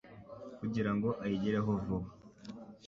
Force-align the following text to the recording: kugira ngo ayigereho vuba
kugira 0.59 0.91
ngo 0.95 1.09
ayigereho 1.23 1.71
vuba 1.85 2.09